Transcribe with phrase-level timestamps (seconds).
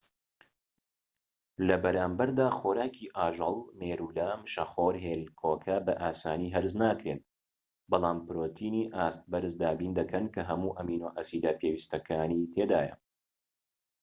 [1.67, 7.19] لەبەرامبەردا، خۆراکی ئاژەڵ مێرولە، مشەخۆر، هێلکۆکە بە ئاسانی هەرس ناکرێن،
[7.89, 12.95] بەڵام پرۆتینی ئاست بەرز دابین دەکەن کە هەموو ئەمینۆ ئەسیدە پێویستەکانی تێدایە